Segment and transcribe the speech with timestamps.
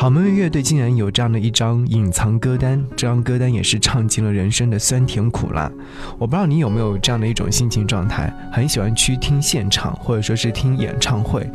[0.00, 5.70] 好妹妹乐队竟然有这样的一张隐藏歌单，这张歌单也是唱尽了人生的酸甜苦辣。
[6.18, 11.46] 我不知道你有没有这样的一种心情状态，很喜欢去听现场，或者说是听演唱会，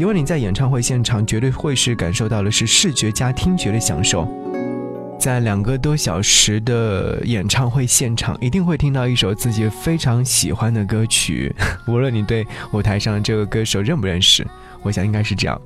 [0.00, 4.26] 因为你在演唱会现场绝对会是感受到的是视觉加听觉的享受。
[5.16, 11.54] 在两个多小时的演唱会现场，一定会听到一首自己非常喜欢的歌曲，
[11.86, 14.44] 无论你对舞台上的这个歌手认不认识。
[14.82, 15.60] 我想应该是这样。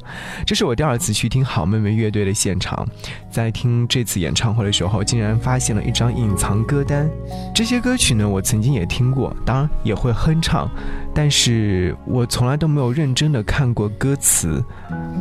[0.45, 2.87] 这是我第二次去听好妹妹乐队的现场，
[3.31, 7.09] 在听这次演唱会的时候，竟然发现了一张隐藏歌单。
[7.55, 10.69] 这些歌曲呢，我曾经也听过，当然也会哼唱，
[11.15, 14.63] 但是我从来都没有认真的看过歌词。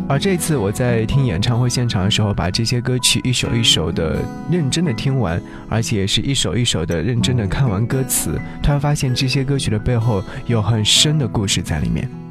[0.08, 4.20] 而这次我在听演唱会现场的时候，把这些歌曲一首一首的
[4.52, 12.25] 认真的听完，而且是一首一首的认真的看完歌词，突然发现这些歌曲的背后有很深的故事在里面。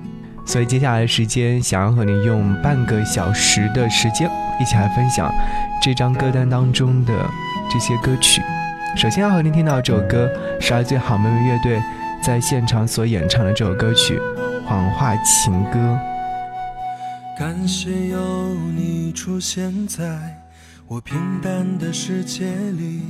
[0.47, 4.31] 所以接下来的时间，想要和你用半个小时的时间，
[4.61, 5.33] 一起来分享
[5.83, 7.13] 这张歌单当中的
[7.71, 8.43] 这些歌曲。
[8.97, 11.83] 首先要和您听到这首歌，十二最好妹妹乐队
[12.23, 14.19] 在现场所演唱的这首歌曲
[14.65, 15.79] 《谎话情歌》。
[17.39, 20.05] 感谢有你出现在
[20.87, 22.45] 我平淡的世界
[22.79, 23.03] 里，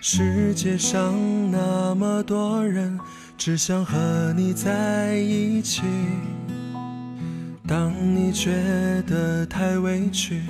[0.00, 1.12] 世界上
[1.50, 3.00] 那么多人。
[3.36, 5.82] 只想和你在一起。
[7.66, 8.52] 当你觉
[9.06, 10.42] 得太委屈，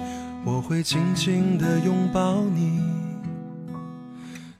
[0.45, 2.81] 我会紧紧地拥抱你。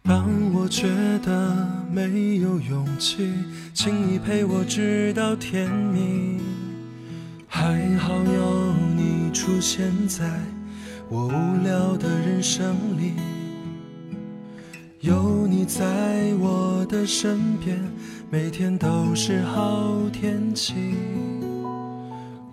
[0.03, 0.89] 当我觉
[1.25, 3.33] 得没有勇气，
[3.75, 6.41] 请你陪我直到天明。
[7.47, 10.27] 还好有你出现在
[11.09, 13.13] 我无聊的人生里，
[15.01, 17.79] 有你在我的身边。
[18.33, 20.73] 每天都是好天气。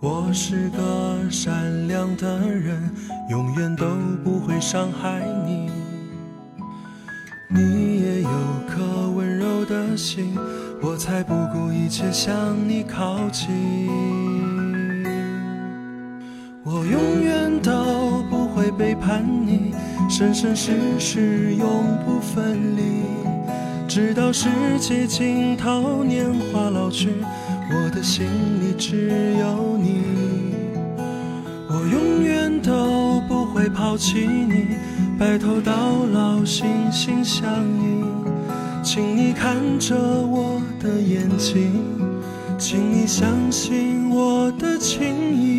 [0.02, 2.92] 我是个善良的人，
[3.30, 3.86] 永远都
[4.22, 5.72] 不会伤害你。
[7.48, 8.30] 你也有
[8.68, 10.38] 颗温柔的心，
[10.82, 13.48] 我才不顾一切向你靠近。
[16.66, 19.74] 我永远都不会背叛你，
[20.10, 21.89] 生生世世永。
[23.90, 24.48] 直到世
[24.80, 27.10] 界尽头，年华老去，
[27.72, 28.28] 我的心
[28.62, 30.04] 里只有你。
[31.68, 34.78] 我永远都不会抛弃你，
[35.18, 35.74] 白头到
[36.14, 38.06] 老，心心相印。
[38.84, 41.84] 请你看着我的眼睛，
[42.60, 45.59] 请你相信我的情意。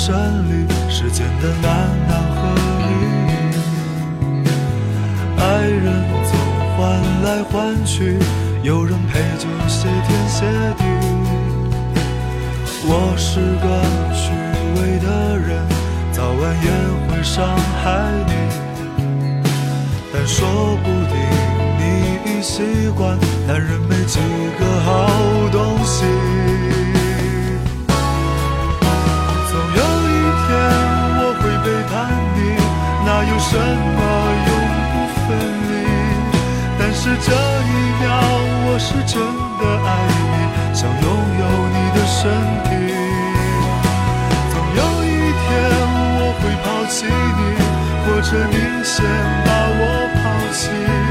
[0.00, 0.16] 山
[0.48, 1.68] 里，时间的难
[2.08, 2.38] 难和
[2.78, 2.82] 离。
[5.38, 5.84] 爱人
[6.24, 6.32] 总
[6.74, 6.78] 换
[7.22, 8.16] 来换去，
[8.62, 10.46] 有人陪就谢天谢
[10.78, 10.84] 地。
[12.86, 13.66] 我是个
[14.14, 14.32] 虚
[14.80, 15.68] 伪的人，
[16.12, 16.70] 早晚也
[17.06, 18.32] 会伤害你。
[20.14, 20.48] 但说
[20.82, 21.14] 不定
[21.78, 21.82] 你
[22.24, 22.62] 已习
[22.96, 24.18] 惯，男人没几
[24.58, 24.88] 个好
[25.52, 26.39] 东西。
[33.20, 34.00] 还有什么
[34.48, 34.50] 永
[34.92, 34.94] 不
[35.28, 35.36] 分
[35.68, 35.72] 离？
[36.78, 36.82] 但？
[36.94, 38.08] 是这一秒，
[38.64, 39.20] 我是真
[39.60, 40.40] 的爱你，
[40.74, 41.04] 想拥
[41.38, 42.18] 有你的身
[42.64, 42.68] 体。
[44.50, 45.06] 总有一
[45.36, 45.44] 天
[46.16, 46.96] 我会抛弃
[47.36, 47.40] 你，
[48.06, 49.04] 或者你先
[49.44, 49.82] 把我
[50.16, 50.20] 抛
[50.54, 51.09] 弃。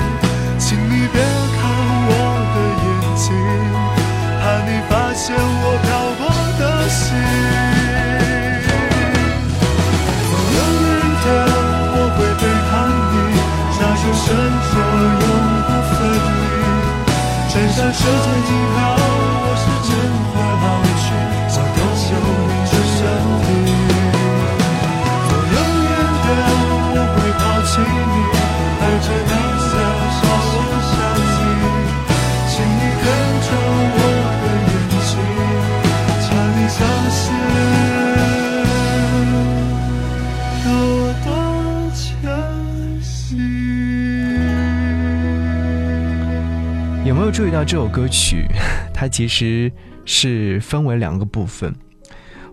[47.60, 48.48] 到这首歌曲？
[48.96, 49.70] 它其实
[50.06, 51.76] 是分为两个部分。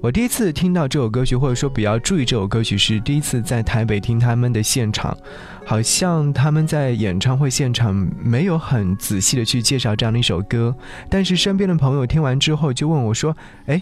[0.00, 5.16] 我第一次听到这首歌曲，或者说比较注意这首歌曲，是第一次在台北听他们的现场。
[5.64, 10.74] 好像他们在演唱会现场没有很仔细的去介绍这样的一首歌，
[11.08, 13.36] 但是身边的朋友听完之后就问我说
[13.66, 13.80] ：“哎，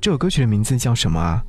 [0.00, 1.40] 这首歌曲的名字叫什么啊？”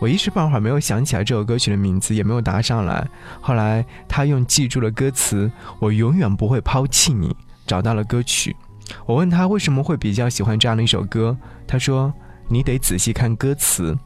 [0.00, 3.08] 我一时半会儿没有想起来这首歌曲的名字，也没有答上来。
[3.40, 5.50] 后来他用记住了歌词
[5.80, 7.34] “我永远不会抛弃你”，
[7.66, 8.54] 找到了歌曲。
[9.04, 11.36] 我问他为什么会比较喜欢这样的一首歌，
[11.66, 12.12] 他说
[12.48, 13.96] ：“你得仔细看歌词。”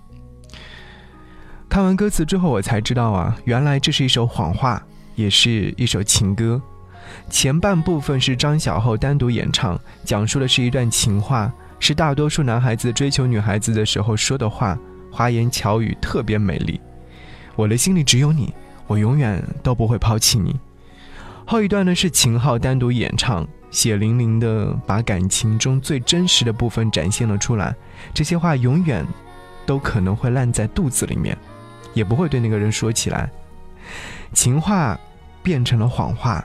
[1.68, 4.82] 看完歌词之后，我才知道啊，原来这是一首谎话，
[5.14, 6.60] 也是一首情歌。
[7.28, 14.78] 前半部分是张小厚单独演唱，讲述的是一段情话，是大多数男孩子追求女孩子的时候说的话，
[15.12, 16.80] 花言巧语，特别美丽。
[17.54, 18.52] 我的心里只有你，
[18.86, 20.58] 我永远都不会抛弃你。
[21.46, 27.74] 后一段呢是秦昊单独演唱，血淋淋的把感情中最真实的部分展现了出来。
[28.12, 29.06] 这些话永远
[29.64, 31.36] 都可能会烂在肚子里面，
[31.94, 33.30] 也不会对那个人说起来。
[34.32, 34.98] 情话
[35.42, 36.44] 变成了谎话，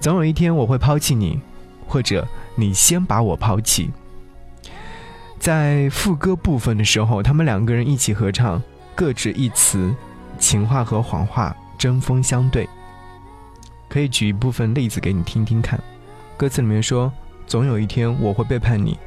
[0.00, 1.40] 总有一天我会抛弃你，
[1.86, 3.90] 或者你先把我抛弃。
[5.38, 8.62] 在副歌部分的时候，他们两个人一起合唱，
[8.94, 9.94] 各执一词，
[10.38, 12.68] 情话和谎话针锋相对。
[13.94, 15.80] 可以举一部分例子给你听听看。
[16.36, 17.12] 歌词里面说
[17.46, 18.98] ：“总有一天我会背叛你。”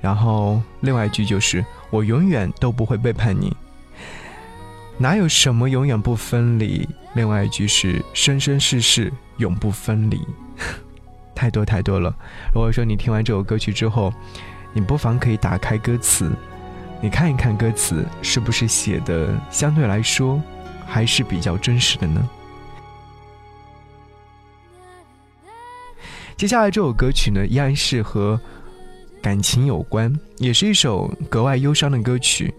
[0.00, 3.54] 然后另外一句就是：“我永远都不会背叛你。”
[4.96, 6.88] 哪有什么永远不分离？
[7.12, 10.18] 另外一句是“生生世世永不分离”。
[11.36, 12.10] 太多太多了。
[12.54, 14.10] 如果说你听完这首歌曲之后，
[14.72, 16.32] 你不妨可以打开歌词，
[17.02, 20.42] 你看一看歌词是不是写的相对来说
[20.86, 22.26] 还是比较真实的呢？
[26.40, 28.40] 接下来这首歌曲呢，依然是和
[29.20, 32.54] 感情有关，也是一首格外忧伤的歌曲。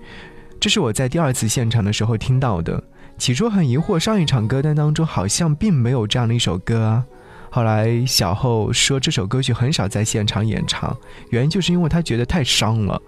[0.60, 2.84] 这是我在第二次现场的时候听到的。
[3.18, 7.04] 起初很疑惑，上一场歌单当中好像并没有这样的一首歌啊。
[7.50, 10.96] 后来小后说这首歌曲很少在现场演唱，
[11.32, 13.02] 原因就是因为他觉得太伤了，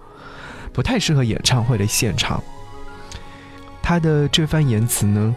[0.72, 2.42] 不太适合演唱会的现场。
[3.80, 5.36] 他的这番言辞呢，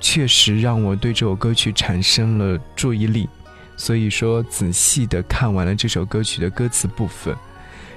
[0.00, 3.28] 确实让我对这首歌曲产生了注意力。
[3.82, 7.34] 所以说，仔细的看完了这首歌曲的歌词部分，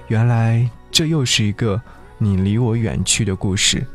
[0.07, 1.79] 原来这又是一个
[2.17, 3.85] 你离我远去的故事。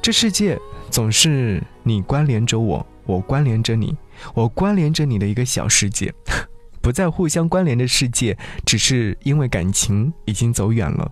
[0.00, 0.56] 这世界
[0.88, 3.96] 总是你关联着我，我关联着你，
[4.32, 6.14] 我关联着你的一个小世界，
[6.80, 11.10] 不再互相关联的世界，只是因为感情已经走远了。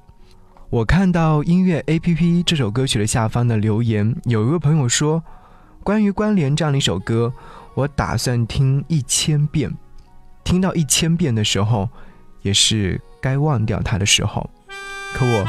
[0.70, 5.24] 我看到音乐 A P P 这首歌曲的下方的留言，有一位朋友说，
[5.82, 7.32] 关于关联这样的一首歌。
[7.74, 9.72] 我打算听一千遍，
[10.44, 11.88] 听到一千遍的时候，
[12.42, 14.48] 也是该忘掉它的时候。
[15.12, 15.44] 可我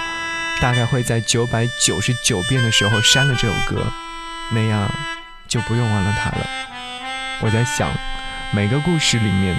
[0.59, 3.85] 大概会在九百九十九遍的时候删了这首歌，
[4.51, 4.91] 那样
[5.47, 6.47] 就不用忘了它了。
[7.41, 7.91] 我在想，
[8.53, 9.55] 每个故事里面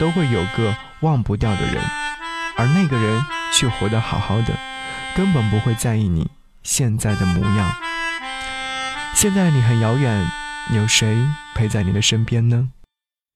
[0.00, 1.80] 都会有个忘不掉的人，
[2.56, 4.58] 而那个人却活得好好的，
[5.14, 6.28] 根本不会在意你
[6.64, 7.72] 现在的模样。
[9.14, 10.39] 现在你很遥远。
[10.72, 11.16] 有谁
[11.54, 12.68] 陪在你的身边呢？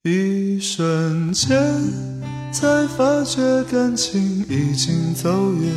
[0.04, 1.56] 一瞬间，
[2.52, 5.72] 才发觉感情已经走远，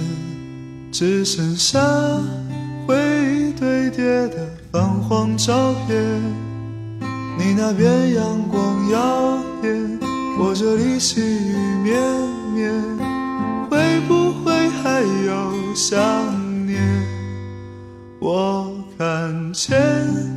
[0.91, 1.79] 只剩下
[2.85, 6.21] 回忆堆叠的泛黄照片。
[7.39, 9.99] 你那边阳光耀眼，
[10.39, 11.99] 我这里细雨绵
[12.53, 12.71] 绵，
[13.69, 15.97] 会不会还有想
[16.67, 16.79] 念？
[18.19, 20.36] 我看见。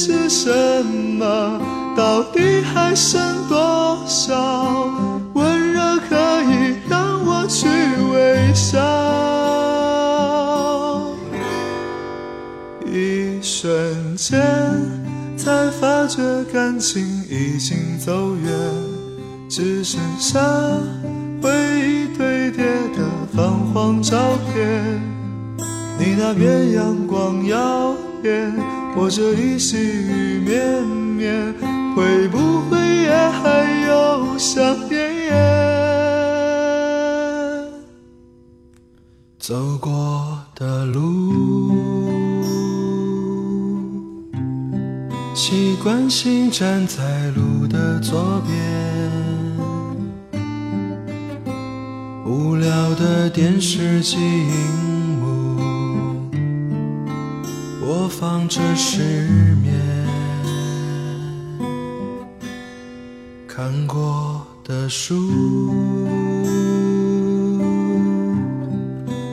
[0.00, 0.48] 是什
[0.86, 1.60] 么？
[1.96, 4.86] 到底还剩多少
[5.34, 6.14] 温热可
[6.44, 7.66] 以让我去
[8.12, 8.78] 微笑？
[12.86, 14.40] 一瞬间
[15.36, 18.52] 才发觉感情已经走远，
[19.50, 20.38] 只剩下
[21.42, 21.50] 回
[21.80, 22.64] 忆堆叠
[22.94, 23.02] 的
[23.34, 25.02] 泛黄照片。
[25.98, 28.54] 你那边阳光耀眼，
[29.00, 31.54] 我这里细雨绵绵，
[31.94, 34.98] 会不会也还有想念？
[39.38, 41.72] 走过的路，
[45.32, 50.42] 习惯性站在路的左边，
[52.26, 54.16] 无聊的电视机
[57.88, 59.00] 播放着失
[59.62, 59.74] 眠，
[63.46, 65.14] 看过的书，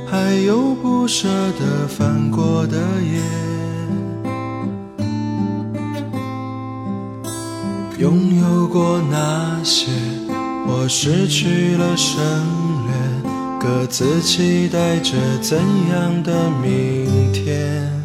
[0.10, 1.28] 还有不舍
[1.60, 3.20] 得翻过的页，
[8.00, 9.88] 拥有过那些，
[10.66, 12.24] 我失去了省
[12.88, 15.58] 略，各自期待着怎
[15.90, 18.05] 样的明天。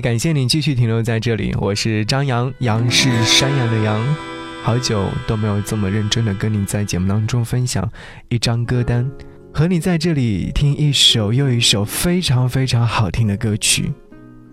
[0.00, 4.16] 感谢你继续停留在这里，我是张扬，杨是山羊的羊。
[4.62, 7.90] 好久都没有这么认真的跟你在节目当中分享
[8.28, 9.10] 一张歌单，
[9.52, 13.92] 和你在这里听一首又一首非常非常好听的歌曲。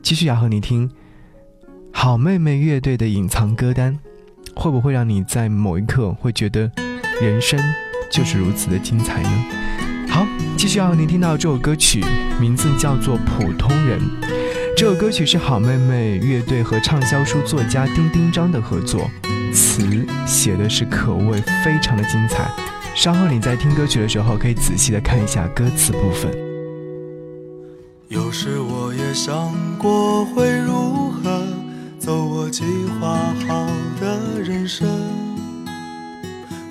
[0.01, 0.89] 继续要和你听
[1.91, 3.99] 好妹妹乐队的隐藏歌单，
[4.55, 6.71] 会不会让你在某一刻会觉得
[7.21, 7.59] 人生
[8.11, 9.45] 就是如此的精彩呢？
[10.07, 10.25] 好，
[10.55, 12.01] 继续要和你听到这首歌曲，
[12.39, 13.99] 名字叫做《普通人》。
[14.75, 19.09] 这首歌曲是好妹妹乐队和畅销书作家丁丁章的合作，
[19.53, 22.51] 词写的是可谓非常的精彩。
[22.93, 26.29] 稍后你在听歌曲的时候，可以仔细的看一下歌词部分。
[28.09, 31.41] 有时我也想过会如何
[31.97, 32.65] 走我计
[32.99, 33.17] 划
[33.47, 33.65] 好
[34.01, 34.85] 的人生，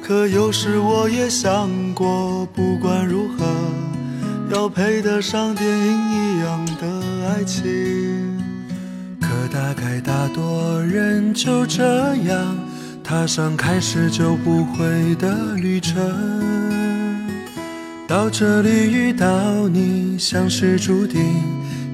[0.03, 3.47] 可有时我也想过，不管如何，
[4.51, 7.05] 要配得上电影一样的。
[7.27, 7.63] 爱情，
[9.21, 12.57] 可大概大多人就这样
[13.03, 15.97] 踏上开始就不会的旅程。
[18.07, 21.21] 到这里遇到你，像是注定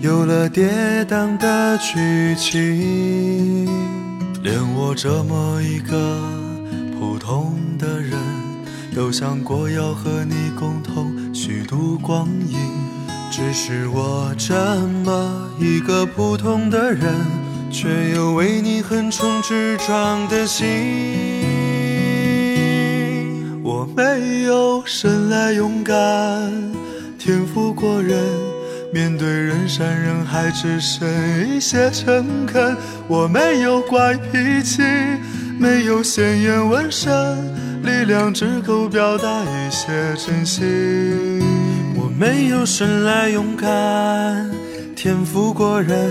[0.00, 3.66] 有了跌宕的剧情。
[4.42, 6.20] 连我这么一个
[6.98, 8.18] 普通的人，
[8.94, 11.09] 都想过要和你共同
[11.70, 12.58] 度光阴。
[13.30, 14.52] 只是我这
[15.04, 17.14] 么一个普通的人，
[17.70, 20.66] 却有为你横冲直撞的心。
[23.62, 26.50] 我没有生来勇敢，
[27.16, 28.18] 天赋过人，
[28.92, 31.08] 面对人山人海只剩
[31.48, 32.76] 一些诚恳。
[33.06, 34.82] 我没有怪脾气，
[35.56, 37.08] 没有鲜艳纹身，
[37.84, 39.86] 力量只够表达一些
[40.16, 41.59] 真心。
[42.20, 44.50] 没有生来勇敢，
[44.94, 46.10] 天赋过人，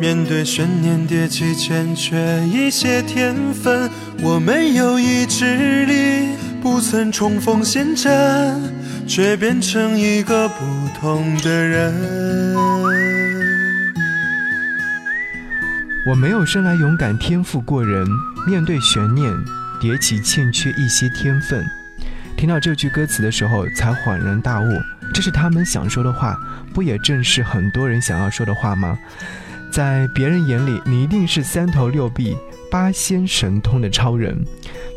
[0.00, 3.90] 面对悬念迭起欠缺一些天分。
[4.22, 6.28] 我没有意志力，
[6.62, 8.58] 不曾冲锋陷阵，
[9.06, 10.64] 却变成一个不
[10.98, 11.92] 同的人。
[16.08, 18.06] 我没有生来勇敢，天赋过人，
[18.46, 19.30] 面对悬念
[19.82, 21.62] 迭起欠缺一些天分。
[22.38, 24.64] 听到这句歌词的时候，才恍然大悟。
[25.12, 26.38] 这是他们想说的话，
[26.72, 28.98] 不也正是很多人想要说的话吗？
[29.70, 32.36] 在别人眼里，你一定是三头六臂、
[32.70, 34.44] 八仙神通的超人，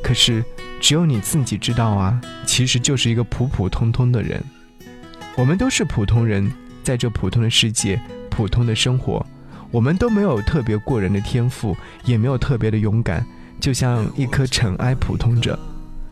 [0.03, 0.43] 可是
[0.81, 4.43] 只有你自己知道啊，其实就是一个普普通通的人。
[5.37, 6.51] 我们都是普通人，
[6.83, 9.25] 在这普通的世界，普通的生活，
[9.71, 13.25] 我们都没有特别过人的天赋，也没有特别的勇敢，
[13.59, 15.57] 就像一颗尘埃普通着。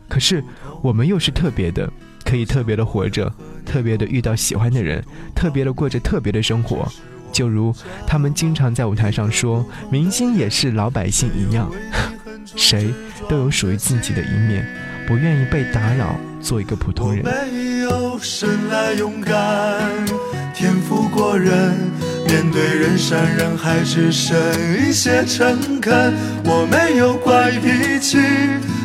[0.08, 0.44] 可是
[0.82, 1.90] 我们又是特别的，
[2.34, 3.32] 可以特别的活着，
[3.64, 5.00] 特别的遇到喜欢的人，
[5.36, 6.84] 特别的过着特别的生活。
[7.30, 7.72] 就如
[8.08, 11.70] 他们经常在舞台上说，明星也是老百姓一样，
[12.56, 12.92] 谁
[13.28, 14.66] 都有属于自己的一面，
[15.06, 17.24] 不愿意被打扰，做一个普通人。
[17.24, 19.88] 没有生来勇敢，
[20.52, 21.52] 天赋过人，
[22.26, 24.36] 面对人山人海只剩
[24.84, 26.12] 一些诚恳。
[26.44, 28.18] 我没有怪脾气，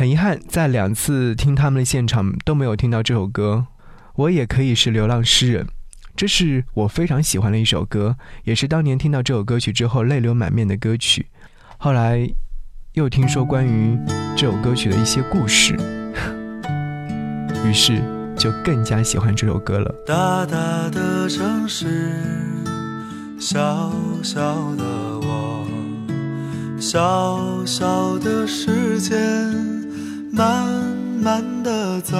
[0.00, 3.66] 很遗憾，在两次听他们的现场都没有听到这首歌。
[4.14, 5.66] 我也可以是流浪诗人，
[6.16, 11.26] 这是我非常喜欢的一首歌，也是当年听到这首歌曲之后泪流满面的歌曲。
[11.76, 12.26] 后来
[12.94, 13.98] 又听说关于
[14.34, 15.76] 这首歌曲的一些故事，
[17.66, 18.00] 于是
[18.38, 19.94] 就更加喜欢这首歌了。
[20.06, 22.10] 大大的城市，
[23.38, 23.92] 小
[24.22, 24.40] 小
[24.76, 24.82] 的
[25.20, 25.68] 我，
[26.80, 29.14] 小小的世界。
[30.40, 30.64] 慢
[31.22, 32.16] 慢的走，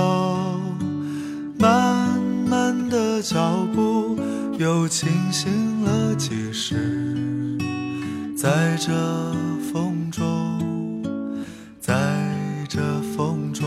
[1.58, 4.14] 慢慢的脚步
[4.58, 7.56] 又清醒了几时？
[8.36, 8.92] 在这
[9.72, 11.02] 风中，
[11.80, 11.94] 在
[12.68, 12.78] 这
[13.16, 13.66] 风中，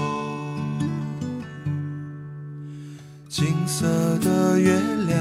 [3.27, 3.87] 金色
[4.19, 5.19] 的月亮，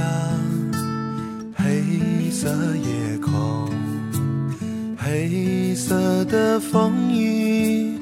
[1.55, 3.71] 黑色夜空，
[4.99, 8.02] 黑色的风衣。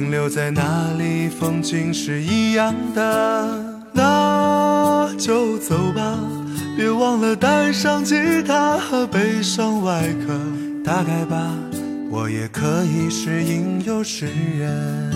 [0.00, 6.18] 停留在那里，风景是一样的，那就走吧。
[6.74, 10.40] 别忘了带上吉他和悲伤外壳。
[10.82, 11.52] 大概吧，
[12.10, 14.26] 我也可以是吟游诗
[14.58, 15.12] 人。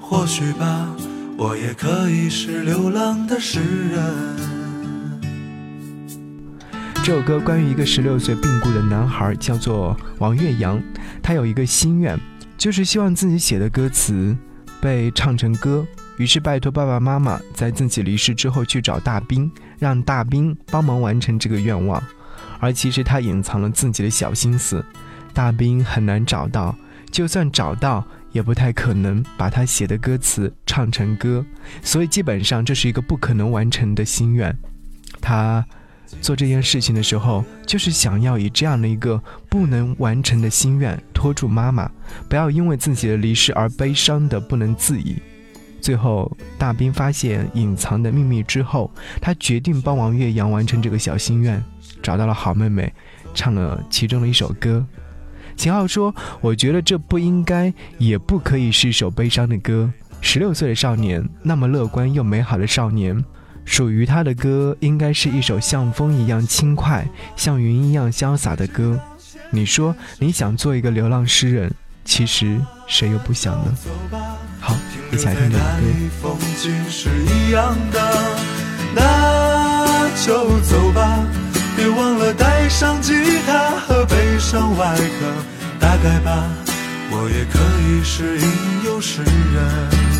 [0.00, 0.88] 或许吧，
[1.36, 4.49] 我也可以是流浪的诗人。
[7.02, 10.80] 这首歌关于一个十六岁病故的男孩，叫做王岳阳。
[11.22, 12.16] 他有一个心愿，
[12.58, 14.36] 就是希望自己写的歌词
[14.82, 15.84] 被唱成歌。
[16.18, 22.00] 于是拜托爸爸妈妈，在自己离世之后去找大兵，让大兵帮忙完成这个愿望。
[22.60, 24.84] 而其实他隐藏了自己的小心思，
[25.32, 26.76] 大兵很难找到，
[27.10, 31.44] 就算找到，也不太可能把他写的歌词唱成歌。
[31.82, 34.54] 所以基本上这是一个不可能完成的心愿。
[35.20, 35.64] 他。
[36.20, 41.90] 做这件事情的时候，就是想要以这样的一个不能完成的心愿拖住妈妈，
[42.28, 45.16] 不要因为自己的离世而悲伤的不能自已。
[45.80, 51.62] 最后，大兵发现隐藏的秘密之后，他决定帮王岳阳完成这个小心愿，
[52.02, 52.92] 找到了好妹妹，
[53.32, 54.84] 唱了其中的一首歌。
[55.56, 59.90] 秦昊说：“我觉得这不应该，也不可以是一首悲伤的歌。
[60.20, 63.24] 十六岁的少年，那么乐观又美好的少年。”
[63.64, 68.98] 属于他的歌，应该是一首像风一样轻快、像云一样潇洒的歌。
[69.50, 71.72] 你说你想做一个流浪诗人，
[72.04, 73.76] 其实谁又不想呢？
[74.60, 74.76] 好，
[75.12, 76.36] 一起来听这首歌。
[78.94, 81.24] 那就走吧，
[81.76, 83.12] 别忘了带上吉
[83.46, 85.32] 他和悲伤外壳。
[85.78, 86.44] 大概吧，
[87.10, 90.19] 我也可以是吟游诗人。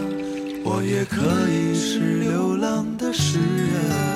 [0.63, 4.10] 我也可以是流浪的诗人。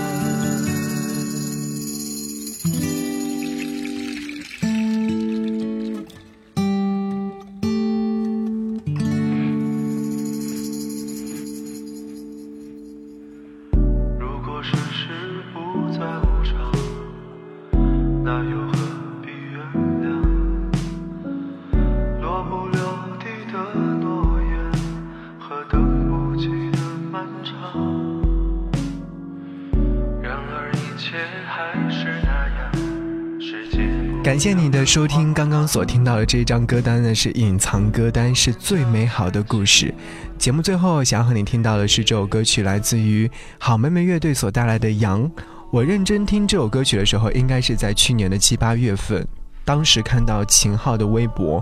[34.26, 39.94] 感谢你的收听，刚刚所听到的这一张歌单呢是隐藏歌单，是最美好的故事。
[40.36, 45.30] 节目最后想要和你听到的是这首歌曲，来自于好妹妹乐队所带来的《羊》。
[45.72, 49.24] 我认真听这首歌曲的时候，应该是在去年的七八月份，
[49.66, 51.62] 当时看到秦昊的微博。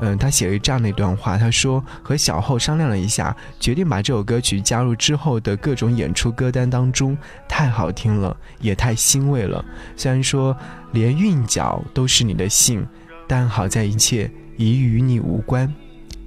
[0.00, 7.16] 嗯，他写了这样的一段话，他说和小后商量了一下，决定把这首歌曲加入之后的各种演出歌单当中，
[7.48, 9.64] 太好听了，也太欣慰了。
[9.96, 10.56] 虽然说
[10.90, 12.84] 连韵脚都是你的姓，
[13.28, 15.72] 但好在一切已与你无关。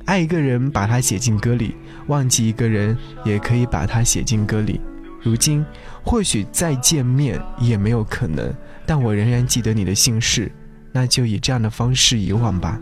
[0.05, 1.75] 爱一个人，把它写进歌里；
[2.07, 4.79] 忘记一个人，也可以把它写进歌里。
[5.21, 5.65] 如今
[6.01, 8.53] 或许再见面也没有可能，
[8.85, 10.49] 但我仍然记得你的姓氏，
[10.95, 12.79] 那就以这样的方式遗忘吧。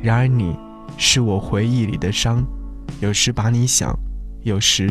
[0.00, 0.56] 然而你，
[0.96, 2.46] 是我回忆里的伤，
[3.00, 3.92] 有时把你想，
[4.44, 4.88] 有时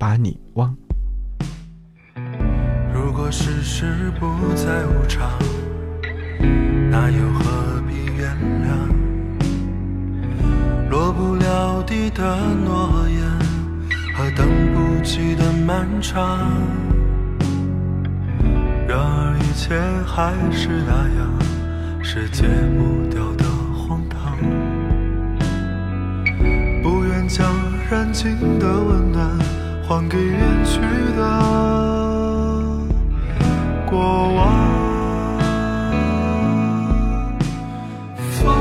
[0.00, 0.76] 把你忘。
[2.92, 5.30] 如果世事不再无常，
[6.90, 8.36] 那又何必原
[8.66, 8.90] 谅？
[10.90, 13.22] 落不了地的诺言
[14.16, 16.50] 和等不及的漫长。
[18.88, 21.30] 然而一切还是那样，
[22.04, 22.42] 是戒
[22.76, 24.36] 不掉的荒唐。
[26.82, 27.48] 不愿将
[27.90, 29.38] 燃尽的温暖
[29.86, 30.80] 还给远去
[31.16, 31.22] 的
[33.88, 34.52] 过往。
[38.18, 38.52] 风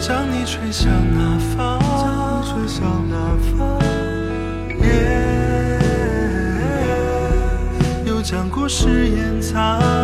[0.00, 0.44] 将你？
[0.44, 1.78] 吹向哪方？
[4.80, 4.84] 夜
[8.04, 10.01] 又将故事掩藏。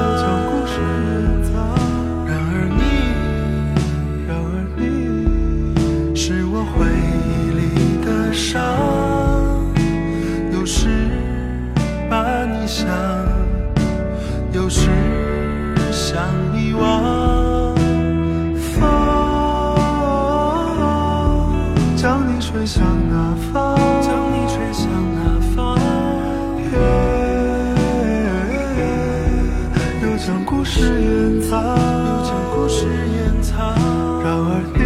[30.44, 33.74] 故事掩藏，又将故事掩藏。
[34.22, 34.80] 然而你，